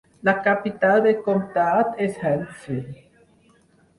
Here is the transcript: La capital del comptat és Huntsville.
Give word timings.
La 0.27 0.31
capital 0.45 1.01
del 1.07 1.19
comptat 1.27 2.01
és 2.07 2.17
Huntsville. 2.21 2.97